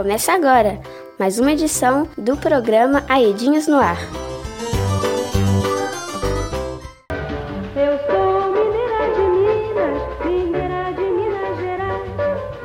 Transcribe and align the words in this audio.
Começa 0.00 0.32
agora 0.32 0.80
mais 1.18 1.38
uma 1.38 1.52
edição 1.52 2.08
do 2.16 2.34
programa 2.34 3.04
Aedinhas 3.06 3.66
no 3.66 3.76
Ar. 3.76 3.98
Eu 7.76 7.98
sou 8.08 8.50
mineira 8.50 9.12
de 9.12 9.20
Minas, 9.20 10.00
mineira 10.24 10.92
de 10.94 11.02
Minas 11.02 11.58
Gerais. 11.60 12.00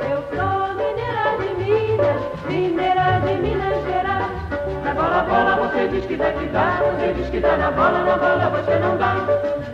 Eu 0.00 0.18
sou 0.32 0.74
mineira 0.76 1.36
de 1.36 1.48
Minas, 1.62 2.22
mineira 2.48 3.20
de 3.20 3.34
Minas 3.42 3.84
Gerais. 3.84 4.32
Bola, 5.28 5.56
você 5.68 5.88
diz 5.88 6.06
que 6.06 6.16
dá 6.16 6.32
que 6.32 6.46
dá, 6.46 6.80
diz 7.18 7.28
que 7.28 7.40
dá 7.40 7.56
na 7.58 7.70
bola, 7.70 8.02
na 8.02 8.16
bola 8.16 8.48
você 8.48 8.78
não 8.78 8.96
dá. 8.96 9.12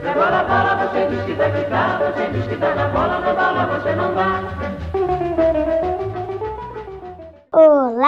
Bola, 0.03 0.89
você 0.89 1.07
diz 1.15 1.25
que 1.27 1.35
dá 1.35 1.49
que 1.49 1.71
dá, 1.71 1.99
você 1.99 2.27
diz 2.33 2.45
que 2.49 2.57
dá 2.57 2.75
na 2.75 2.89
bola, 2.89 3.21
na 3.21 3.33
bola 3.33 3.79
você 3.79 3.95
não 3.95 4.15
dá. 4.17 4.72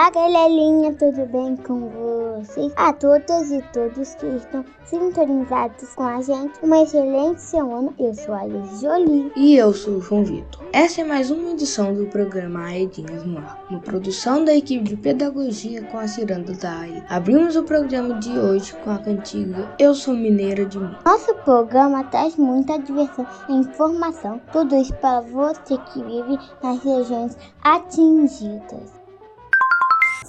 Olá, 0.05 0.11
galerinha, 0.11 0.93
tudo 0.93 1.25
bem 1.25 1.57
com 1.57 1.89
vocês? 1.89 2.71
A 2.77 2.93
todas 2.93 3.51
e 3.51 3.63
todos 3.73 4.15
que 4.17 4.27
estão 4.27 4.63
sintonizados 4.85 5.95
com 5.95 6.03
a 6.03 6.21
gente, 6.21 6.53
uma 6.63 6.83
excelente 6.83 7.41
semana. 7.41 7.91
Eu 7.99 8.13
sou 8.13 8.35
a 8.35 8.43
Alice 8.43 8.83
Jolie. 8.83 9.33
E 9.35 9.57
eu 9.57 9.73
sou 9.73 9.95
o 9.95 10.01
João 10.03 10.23
Vitor. 10.23 10.63
Essa 10.75 11.01
é 11.01 11.05
mais 11.05 11.30
uma 11.30 11.53
edição 11.53 11.95
do 11.95 12.05
programa 12.05 12.67
Aedinhas 12.67 13.25
no 13.25 13.39
Ar, 13.39 13.65
uma 13.71 13.80
produção 13.80 14.45
da 14.45 14.55
equipe 14.55 14.85
de 14.85 14.95
pedagogia 14.95 15.83
com 15.85 15.97
a 15.97 16.07
Ciranda 16.07 16.52
da 16.52 16.80
AIDA. 16.80 17.07
Abrimos 17.09 17.57
o 17.57 17.63
programa 17.63 18.19
de 18.21 18.39
hoje 18.39 18.75
com 18.85 18.91
a 18.91 18.99
cantiga 18.99 19.75
Eu 19.79 19.95
Sou 19.95 20.13
Mineira 20.13 20.66
de 20.66 20.79
Mim. 20.79 20.95
Nosso 21.02 21.35
programa 21.37 22.05
traz 22.05 22.37
muita 22.37 22.79
diversão 22.79 23.27
e 23.49 23.55
informação, 23.55 24.39
tudo 24.52 24.77
isso 24.77 24.93
para 24.97 25.23
você 25.23 25.79
que 25.79 26.02
vive 26.02 26.39
nas 26.63 26.85
regiões 26.85 27.39
atingidas. 27.63 29.04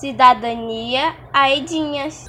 Cidadania 0.06 1.16
Aedinhas. 1.34 2.26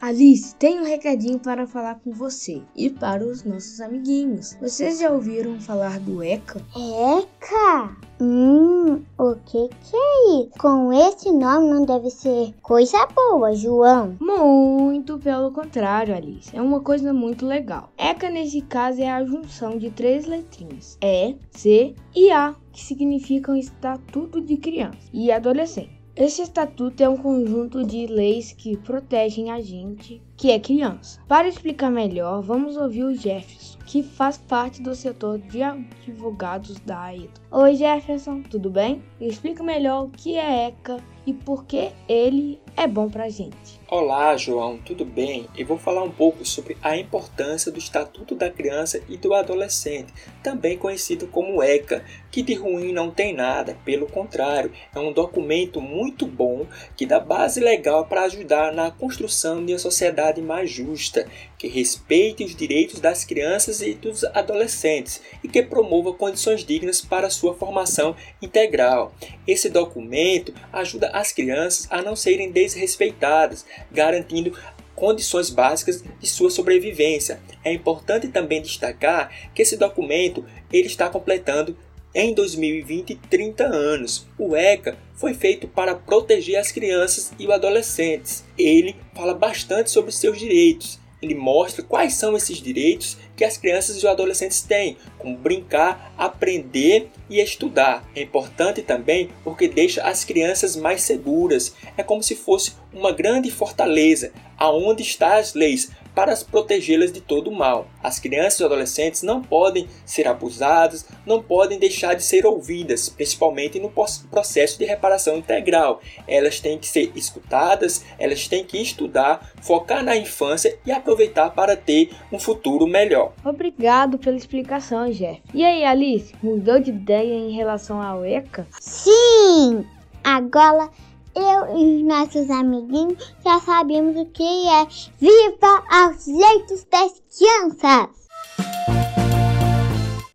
Alice, 0.00 0.54
tem 0.56 0.80
um 0.80 0.84
recadinho 0.84 1.38
para 1.38 1.66
falar 1.66 1.96
com 1.96 2.10
você 2.10 2.62
e 2.74 2.88
para 2.88 3.22
os 3.22 3.44
nossos 3.44 3.82
amiguinhos. 3.82 4.56
Vocês 4.58 4.98
já 4.98 5.10
ouviram 5.10 5.60
falar 5.60 6.00
do 6.00 6.22
ECA? 6.22 6.62
Eca! 6.74 7.94
Hum, 8.18 9.02
o 9.18 9.34
que 9.44 9.68
que 9.68 9.94
é 9.94 10.40
isso? 10.40 10.50
Com 10.58 10.90
esse 10.90 11.30
nome 11.30 11.68
não 11.68 11.84
deve 11.84 12.08
ser 12.08 12.54
coisa 12.62 13.06
boa, 13.14 13.54
João. 13.54 14.16
Muito 14.18 15.18
pelo 15.18 15.52
contrário, 15.52 16.16
Alice. 16.16 16.56
É 16.56 16.62
uma 16.62 16.80
coisa 16.80 17.12
muito 17.12 17.44
legal. 17.44 17.92
ECA, 17.98 18.30
nesse 18.30 18.62
caso, 18.62 19.02
é 19.02 19.10
a 19.10 19.22
junção 19.22 19.76
de 19.76 19.90
três 19.90 20.24
letrinhas: 20.26 20.96
E, 21.02 21.36
C 21.50 21.94
e 22.14 22.30
A, 22.30 22.54
que 22.72 22.80
significam 22.80 23.56
Estatuto 23.56 24.40
de 24.40 24.56
Criança 24.56 24.98
e 25.12 25.30
Adolescente. 25.30 26.00
Esse 26.16 26.42
estatuto 26.42 27.02
é 27.02 27.08
um 27.08 27.16
conjunto 27.16 27.84
de 27.84 28.06
leis 28.06 28.52
que 28.52 28.76
protegem 28.76 29.50
a 29.50 29.60
gente, 29.60 30.20
que 30.40 30.50
é 30.50 30.58
criança. 30.58 31.20
Para 31.28 31.48
explicar 31.48 31.90
melhor, 31.90 32.40
vamos 32.40 32.74
ouvir 32.74 33.04
o 33.04 33.14
Jefferson, 33.14 33.78
que 33.84 34.02
faz 34.02 34.38
parte 34.38 34.80
do 34.80 34.94
setor 34.94 35.38
de 35.38 35.62
advogados 35.62 36.80
da 36.80 36.98
AIDA. 36.98 37.28
Oi 37.50 37.74
Jefferson, 37.74 38.40
tudo 38.40 38.70
bem? 38.70 39.02
Explica 39.20 39.62
melhor 39.62 40.04
o 40.04 40.08
que 40.08 40.38
é 40.38 40.68
ECA 40.68 40.96
e 41.26 41.34
por 41.34 41.64
que 41.64 41.90
ele 42.08 42.58
é 42.76 42.86
bom 42.86 43.10
pra 43.10 43.28
gente. 43.28 43.80
Olá, 43.88 44.36
João, 44.36 44.78
tudo 44.78 45.04
bem? 45.04 45.48
Eu 45.58 45.66
vou 45.66 45.76
falar 45.76 46.04
um 46.04 46.10
pouco 46.10 46.46
sobre 46.46 46.76
a 46.80 46.96
importância 46.96 47.72
do 47.72 47.78
Estatuto 47.78 48.36
da 48.36 48.48
Criança 48.48 49.02
e 49.08 49.16
do 49.16 49.34
Adolescente, 49.34 50.12
também 50.42 50.78
conhecido 50.78 51.26
como 51.26 51.62
ECA, 51.62 52.04
que 52.30 52.42
de 52.42 52.54
ruim 52.54 52.92
não 52.92 53.10
tem 53.10 53.34
nada, 53.34 53.76
pelo 53.84 54.06
contrário, 54.06 54.72
é 54.94 54.98
um 54.98 55.12
documento 55.12 55.80
muito 55.80 56.24
bom 56.26 56.66
que 56.96 57.04
dá 57.04 57.18
base 57.18 57.58
legal 57.58 58.06
para 58.06 58.22
ajudar 58.22 58.72
na 58.72 58.90
construção 58.92 59.64
de 59.64 59.72
uma 59.72 59.78
sociedade 59.78 60.29
mais 60.38 60.70
justa, 60.70 61.26
que 61.58 61.66
respeite 61.66 62.44
os 62.44 62.54
direitos 62.54 63.00
das 63.00 63.24
crianças 63.24 63.80
e 63.80 63.94
dos 63.94 64.22
adolescentes 64.24 65.20
e 65.42 65.48
que 65.48 65.62
promova 65.62 66.12
condições 66.12 66.64
dignas 66.64 67.00
para 67.00 67.30
sua 67.30 67.54
formação 67.54 68.14
integral. 68.42 69.14
Esse 69.46 69.68
documento 69.68 70.54
ajuda 70.72 71.08
as 71.08 71.32
crianças 71.32 71.88
a 71.90 72.02
não 72.02 72.14
serem 72.14 72.52
desrespeitadas, 72.52 73.66
garantindo 73.90 74.56
condições 74.94 75.48
básicas 75.48 76.04
de 76.20 76.26
sua 76.26 76.50
sobrevivência. 76.50 77.40
É 77.64 77.72
importante 77.72 78.28
também 78.28 78.60
destacar 78.60 79.50
que 79.54 79.62
esse 79.62 79.76
documento 79.76 80.44
ele 80.70 80.86
está 80.86 81.08
completando 81.08 81.76
em 82.14 82.34
2020 82.34 83.14
30 83.28 83.64
anos. 83.64 84.26
O 84.38 84.56
ECA 84.56 84.96
foi 85.14 85.34
feito 85.34 85.68
para 85.68 85.94
proteger 85.94 86.56
as 86.56 86.72
crianças 86.72 87.32
e 87.38 87.46
os 87.46 87.52
adolescentes. 87.52 88.44
Ele 88.58 88.96
fala 89.14 89.34
bastante 89.34 89.90
sobre 89.90 90.12
seus 90.12 90.38
direitos. 90.38 90.98
Ele 91.22 91.34
mostra 91.34 91.82
quais 91.82 92.14
são 92.14 92.34
esses 92.34 92.58
direitos 92.58 93.18
que 93.36 93.44
as 93.44 93.58
crianças 93.58 93.96
e 93.96 93.98
os 93.98 94.04
adolescentes 94.06 94.62
têm, 94.62 94.96
como 95.18 95.36
brincar, 95.36 96.14
aprender 96.16 97.10
e 97.28 97.40
estudar. 97.40 98.08
É 98.16 98.22
importante 98.22 98.80
também 98.80 99.28
porque 99.44 99.68
deixa 99.68 100.02
as 100.02 100.24
crianças 100.24 100.76
mais 100.76 101.02
seguras. 101.02 101.74
É 101.96 102.02
como 102.02 102.22
se 102.22 102.34
fosse 102.34 102.72
uma 102.90 103.12
grande 103.12 103.50
fortaleza, 103.50 104.32
aonde 104.56 105.02
estão 105.02 105.32
as 105.32 105.52
leis 105.52 105.90
para 106.14 106.34
protegê-las 106.50 107.12
de 107.12 107.20
todo 107.20 107.50
o 107.50 107.54
mal. 107.54 107.88
As 108.02 108.18
crianças 108.18 108.60
e 108.60 108.64
adolescentes 108.64 109.22
não 109.22 109.42
podem 109.42 109.86
ser 110.04 110.26
abusadas, 110.26 111.06
não 111.24 111.42
podem 111.42 111.78
deixar 111.78 112.14
de 112.14 112.22
ser 112.22 112.46
ouvidas, 112.46 113.08
principalmente 113.08 113.78
no 113.78 113.90
processo 114.30 114.78
de 114.78 114.84
reparação 114.84 115.36
integral. 115.36 116.00
Elas 116.26 116.60
têm 116.60 116.78
que 116.78 116.86
ser 116.86 117.12
escutadas, 117.14 118.04
elas 118.18 118.48
têm 118.48 118.64
que 118.64 118.80
estudar, 118.80 119.52
focar 119.60 120.04
na 120.04 120.16
infância 120.16 120.78
e 120.84 120.92
aproveitar 120.92 121.50
para 121.50 121.76
ter 121.76 122.10
um 122.32 122.38
futuro 122.38 122.86
melhor. 122.86 123.32
Obrigado 123.44 124.18
pela 124.18 124.36
explicação, 124.36 125.10
Jeff. 125.10 125.40
E 125.54 125.64
aí, 125.64 125.84
Alice, 125.84 126.34
mudou 126.42 126.78
de 126.78 126.90
ideia 126.90 127.34
em 127.34 127.52
relação 127.52 128.00
ao 128.00 128.24
ECA? 128.24 128.66
Sim! 128.80 129.84
Agora 130.22 130.90
eu 131.34 131.76
e 131.76 131.96
os 131.96 132.02
nossos 132.06 132.50
amiguinhos 132.50 133.34
já 133.44 133.60
sabemos 133.60 134.16
o 134.16 134.26
que 134.26 134.68
é 134.68 134.86
Viva 135.18 135.84
aos 135.90 136.24
Direitos 136.24 136.84
das 136.90 137.22
Crianças! 137.36 138.28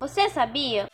Você 0.00 0.28
sabia? 0.30 0.86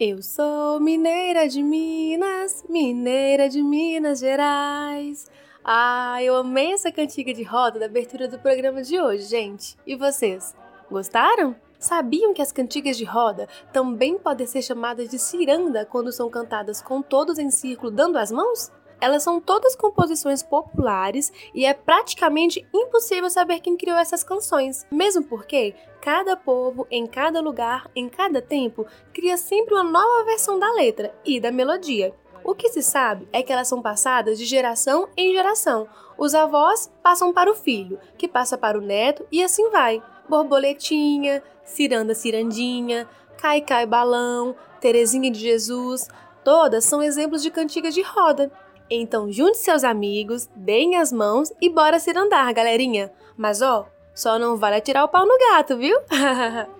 Eu 0.00 0.22
sou 0.22 0.78
mineira 0.78 1.48
de 1.48 1.60
Minas, 1.60 2.64
mineira 2.68 3.48
de 3.48 3.60
Minas 3.60 4.20
Gerais. 4.20 5.26
Ah, 5.64 6.22
eu 6.22 6.36
amei 6.36 6.72
essa 6.72 6.92
cantiga 6.92 7.34
de 7.34 7.42
roda 7.42 7.80
da 7.80 7.86
abertura 7.86 8.28
do 8.28 8.38
programa 8.38 8.80
de 8.80 9.00
hoje, 9.00 9.24
gente. 9.24 9.76
E 9.84 9.96
vocês? 9.96 10.54
Gostaram? 10.88 11.56
Sabiam 11.78 12.34
que 12.34 12.42
as 12.42 12.50
cantigas 12.50 12.96
de 12.96 13.04
roda 13.04 13.48
também 13.72 14.18
podem 14.18 14.46
ser 14.46 14.62
chamadas 14.62 15.08
de 15.08 15.18
ciranda 15.18 15.86
quando 15.86 16.10
são 16.10 16.28
cantadas 16.28 16.82
com 16.82 17.00
todos 17.00 17.38
em 17.38 17.50
círculo 17.50 17.90
dando 17.90 18.18
as 18.18 18.32
mãos? 18.32 18.72
Elas 19.00 19.22
são 19.22 19.40
todas 19.40 19.76
composições 19.76 20.42
populares 20.42 21.32
e 21.54 21.64
é 21.64 21.72
praticamente 21.72 22.66
impossível 22.74 23.30
saber 23.30 23.60
quem 23.60 23.76
criou 23.76 23.96
essas 23.96 24.24
canções, 24.24 24.84
mesmo 24.90 25.22
porque 25.22 25.72
cada 26.00 26.36
povo, 26.36 26.84
em 26.90 27.06
cada 27.06 27.40
lugar, 27.40 27.88
em 27.94 28.08
cada 28.08 28.42
tempo, 28.42 28.84
cria 29.14 29.36
sempre 29.36 29.74
uma 29.74 29.84
nova 29.84 30.24
versão 30.24 30.58
da 30.58 30.72
letra 30.72 31.14
e 31.24 31.38
da 31.38 31.52
melodia. 31.52 32.12
O 32.42 32.54
que 32.54 32.70
se 32.70 32.82
sabe 32.82 33.28
é 33.32 33.42
que 33.42 33.52
elas 33.52 33.68
são 33.68 33.80
passadas 33.80 34.36
de 34.36 34.44
geração 34.44 35.08
em 35.16 35.32
geração. 35.32 35.86
Os 36.16 36.34
avós 36.34 36.90
passam 37.02 37.32
para 37.32 37.50
o 37.50 37.54
filho, 37.54 38.00
que 38.16 38.26
passa 38.26 38.58
para 38.58 38.78
o 38.78 38.82
neto 38.82 39.24
e 39.30 39.44
assim 39.44 39.70
vai. 39.70 40.02
Borboletinha, 40.28 41.42
Ciranda 41.64 42.14
Cirandinha, 42.14 43.08
Cai 43.36 43.60
Cai 43.60 43.86
Balão, 43.86 44.54
Terezinha 44.80 45.30
de 45.30 45.38
Jesus, 45.38 46.08
todas 46.44 46.84
são 46.84 47.02
exemplos 47.02 47.42
de 47.42 47.50
cantigas 47.50 47.94
de 47.94 48.02
roda. 48.02 48.50
Então 48.90 49.30
junte 49.30 49.58
seus 49.58 49.84
amigos, 49.84 50.48
deem 50.54 50.96
as 50.96 51.12
mãos 51.12 51.52
e 51.60 51.68
bora 51.68 51.98
cirandar, 51.98 52.52
galerinha. 52.54 53.12
Mas 53.36 53.60
ó, 53.62 53.86
só 54.14 54.38
não 54.38 54.56
vale 54.56 54.76
atirar 54.76 55.04
o 55.04 55.08
pau 55.08 55.26
no 55.26 55.38
gato, 55.38 55.76
viu? 55.76 55.98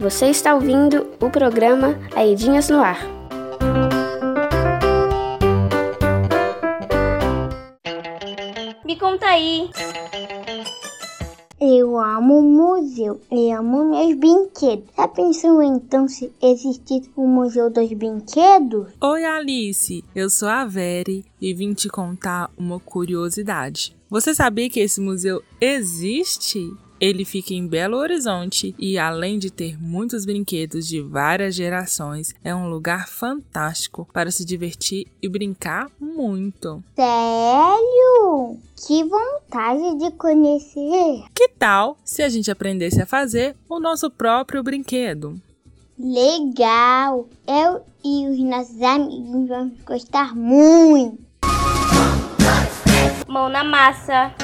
Você 0.00 0.28
está 0.28 0.54
ouvindo 0.54 1.10
o 1.20 1.28
programa 1.28 1.94
Aedinhas 2.16 2.70
no 2.70 2.80
Ar. 2.80 3.00
Conta 9.00 9.26
aí. 9.28 9.70
Eu 11.58 11.98
amo 11.98 12.42
museu, 12.42 13.20
eu 13.30 13.58
amo 13.58 13.90
meus 13.90 14.14
brinquedos. 14.14 14.84
Já 14.94 15.08
pensou 15.08 15.62
então 15.62 16.06
se 16.06 16.30
existisse 16.40 17.10
o 17.16 17.26
Museu 17.26 17.70
dos 17.70 17.90
Brinquedos? 17.92 18.88
Oi, 19.00 19.24
Alice! 19.24 20.04
Eu 20.14 20.28
sou 20.28 20.48
a 20.48 20.66
Veri 20.66 21.24
e 21.40 21.54
vim 21.54 21.72
te 21.72 21.88
contar 21.88 22.50
uma 22.56 22.78
curiosidade. 22.78 23.96
Você 24.10 24.34
sabia 24.34 24.68
que 24.68 24.80
esse 24.80 25.00
museu 25.00 25.42
existe? 25.60 26.70
Ele 27.00 27.24
fica 27.24 27.54
em 27.54 27.66
Belo 27.66 27.96
Horizonte 27.96 28.74
e, 28.78 28.98
além 28.98 29.38
de 29.38 29.50
ter 29.50 29.80
muitos 29.82 30.26
brinquedos 30.26 30.86
de 30.86 31.00
várias 31.00 31.54
gerações, 31.54 32.34
é 32.44 32.54
um 32.54 32.68
lugar 32.68 33.08
fantástico 33.08 34.06
para 34.12 34.30
se 34.30 34.44
divertir 34.44 35.06
e 35.22 35.26
brincar 35.26 35.90
muito. 35.98 36.84
Sério? 36.94 38.58
Que 38.86 39.02
vontade 39.04 39.98
de 39.98 40.10
conhecer! 40.10 41.24
Que 41.34 41.48
tal 41.48 41.96
se 42.04 42.22
a 42.22 42.28
gente 42.28 42.50
aprendesse 42.50 43.00
a 43.00 43.06
fazer 43.06 43.56
o 43.66 43.80
nosso 43.80 44.10
próprio 44.10 44.62
brinquedo? 44.62 45.40
Legal! 45.98 47.26
Eu 47.48 47.82
e 48.04 48.28
os 48.28 48.38
nossos 48.40 48.82
amigos 48.82 49.48
vamos 49.48 49.80
gostar 49.86 50.36
muito! 50.36 51.18
Mão 53.26 53.48
na 53.48 53.64
massa. 53.64 54.34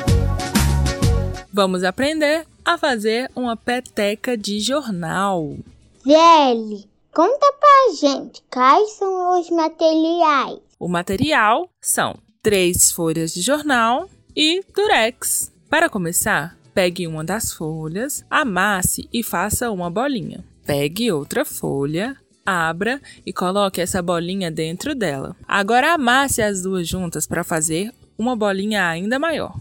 Vamos 1.56 1.84
aprender 1.84 2.46
a 2.62 2.76
fazer 2.76 3.30
uma 3.34 3.56
peteca 3.56 4.36
de 4.36 4.60
jornal. 4.60 5.56
Velho, 6.04 6.84
conta 7.14 7.54
pra 7.58 7.94
gente 7.98 8.42
quais 8.52 8.90
são 8.90 9.40
os 9.40 9.48
materiais. 9.48 10.58
O 10.78 10.86
material 10.86 11.70
são 11.80 12.14
três 12.42 12.92
folhas 12.92 13.32
de 13.32 13.40
jornal 13.40 14.06
e 14.36 14.62
durex. 14.74 15.50
Para 15.70 15.88
começar, 15.88 16.58
pegue 16.74 17.06
uma 17.06 17.24
das 17.24 17.54
folhas, 17.54 18.22
amasse 18.28 19.08
e 19.10 19.22
faça 19.22 19.70
uma 19.70 19.90
bolinha. 19.90 20.44
Pegue 20.66 21.10
outra 21.10 21.42
folha, 21.42 22.18
abra 22.44 23.00
e 23.24 23.32
coloque 23.32 23.80
essa 23.80 24.02
bolinha 24.02 24.50
dentro 24.50 24.94
dela. 24.94 25.34
Agora 25.48 25.94
amasse 25.94 26.42
as 26.42 26.60
duas 26.60 26.86
juntas 26.86 27.26
para 27.26 27.42
fazer 27.42 27.94
uma 28.18 28.36
bolinha 28.36 28.86
ainda 28.86 29.18
maior. 29.18 29.58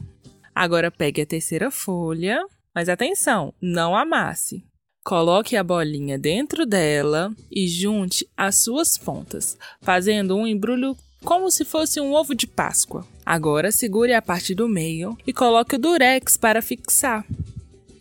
Agora 0.56 0.90
pegue 0.90 1.22
a 1.22 1.25
terceira 1.25 1.69
folha, 1.69 2.42
mas 2.74 2.88
atenção, 2.88 3.54
não 3.62 3.94
amasse. 3.94 4.63
Coloque 5.04 5.57
a 5.57 5.63
bolinha 5.63 6.18
dentro 6.18 6.66
dela 6.66 7.31
e 7.52 7.68
junte 7.68 8.28
as 8.36 8.56
suas 8.56 8.98
pontas, 8.98 9.57
fazendo 9.81 10.36
um 10.36 10.48
embrulho 10.48 10.98
como 11.24 11.52
se 11.52 11.66
fosse 11.66 12.00
um 12.00 12.13
ovo 12.13 12.34
de 12.34 12.48
Páscoa. 12.48 13.06
Agora 13.25 13.72
segure 13.72 14.13
a 14.13 14.22
parte 14.22 14.56
do 14.56 14.69
meio 14.69 15.18
e 15.28 15.34
coloque 15.34 15.75
o 15.75 15.80
durex 15.80 16.38
para 16.38 16.62
fixar. 16.62 17.25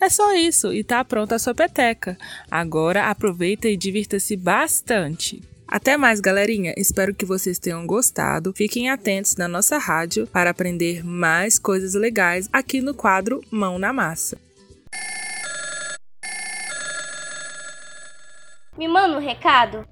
É 0.01 0.09
só 0.09 0.35
isso 0.35 0.73
e 0.73 0.85
tá 0.85 1.05
pronta 1.05 1.35
a 1.35 1.39
sua 1.39 1.55
peteca. 1.55 2.17
Agora 2.51 3.11
aproveita 3.11 3.69
e 3.69 3.77
divirta-se 3.77 4.37
bastante. 4.37 5.43
Até 5.67 5.97
mais, 5.97 6.21
galerinha! 6.21 6.75
Espero 6.77 7.15
que 7.15 7.25
vocês 7.25 7.59
tenham 7.59 7.87
gostado. 7.87 8.53
Fiquem 8.55 8.91
atentos 8.91 9.35
na 9.37 9.49
nossa 9.49 9.79
rádio 9.79 10.27
para 10.27 10.51
aprender 10.51 11.05
mais 11.05 11.59
coisas 11.59 11.95
legais 11.95 12.49
aqui 12.53 12.81
no 12.81 12.95
quadro 12.95 13.41
Mão 13.51 13.79
na 13.79 13.93
Massa. 13.93 14.39
Me 18.77 18.87
manda 18.87 19.17
um 19.17 19.21
recado. 19.21 19.87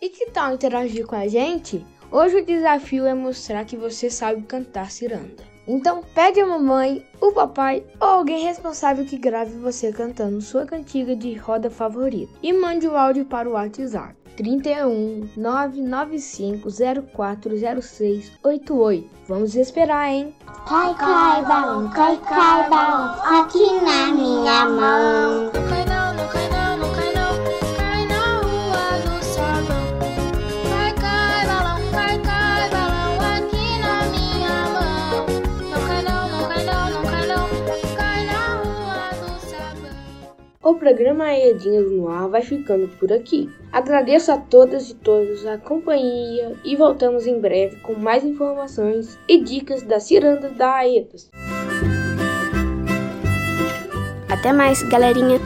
E 0.00 0.08
que 0.08 0.30
tal 0.30 0.54
interagir 0.54 1.06
com 1.06 1.16
a 1.16 1.28
gente? 1.28 1.84
Hoje 2.10 2.36
o 2.36 2.44
desafio 2.44 3.06
é 3.06 3.14
mostrar 3.14 3.64
que 3.64 3.76
você 3.76 4.08
sabe 4.08 4.42
cantar 4.42 4.90
ciranda. 4.90 5.44
Então 5.68 6.02
pegue 6.14 6.40
a 6.40 6.46
mamãe, 6.46 7.06
o 7.20 7.32
papai 7.32 7.84
ou 8.00 8.08
alguém 8.08 8.44
responsável 8.44 9.04
que 9.04 9.18
grave 9.18 9.56
você 9.58 9.92
cantando 9.92 10.40
sua 10.40 10.64
cantiga 10.64 11.14
de 11.14 11.34
roda 11.34 11.70
favorita 11.70 12.32
e 12.42 12.52
mande 12.52 12.88
o 12.88 12.96
áudio 12.96 13.24
para 13.26 13.48
o 13.48 13.52
WhatsApp 13.52 14.16
31 14.40 15.28
995 15.36 16.70
0406 17.12 18.32
88. 18.42 19.10
Vamos 19.28 19.54
esperar, 19.54 20.08
hein? 20.08 20.34
Cai, 20.66 20.94
cai, 20.94 21.44
balão, 21.44 21.90
cai, 21.90 22.16
cai, 22.16 22.70
balão, 22.70 23.42
aqui 23.42 23.80
na 23.82 24.06
minha 24.14 24.64
mão. 24.64 25.99
O 40.70 40.76
programa 40.76 41.24
Aedinhas 41.24 41.90
no 41.90 42.08
Ar 42.08 42.28
vai 42.28 42.42
ficando 42.42 42.86
por 42.96 43.12
aqui. 43.12 43.50
Agradeço 43.72 44.30
a 44.30 44.38
todas 44.38 44.88
e 44.88 44.94
todos 44.94 45.44
a 45.44 45.58
companhia 45.58 46.54
e 46.64 46.76
voltamos 46.76 47.26
em 47.26 47.40
breve 47.40 47.74
com 47.80 47.94
mais 47.94 48.22
informações 48.22 49.18
e 49.26 49.42
dicas 49.42 49.82
das 49.82 50.04
cirandas 50.04 50.56
da 50.56 50.72
Aedas. 50.76 51.28
Até 54.28 54.52
mais, 54.52 54.80
galerinha! 54.84 55.40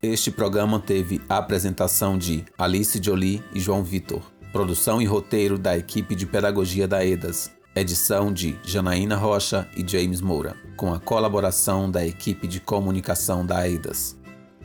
Este 0.00 0.30
programa 0.30 0.78
teve 0.78 1.20
a 1.28 1.38
apresentação 1.38 2.16
de 2.16 2.44
Alice 2.56 3.02
Jolie 3.02 3.42
e 3.52 3.58
João 3.58 3.82
Vitor. 3.82 4.22
Produção 4.52 5.02
e 5.02 5.04
roteiro 5.04 5.58
da 5.58 5.76
equipe 5.76 6.14
de 6.14 6.26
pedagogia 6.26 6.86
da 6.86 7.04
EDAS. 7.04 7.50
Edição 7.74 8.30
de 8.30 8.58
Janaína 8.62 9.16
Rocha 9.16 9.66
e 9.74 9.82
James 9.86 10.20
Moura, 10.20 10.54
com 10.76 10.92
a 10.92 11.00
colaboração 11.00 11.90
da 11.90 12.06
equipe 12.06 12.46
de 12.46 12.60
comunicação 12.60 13.46
da 13.46 13.66
EDAS. 13.66 14.14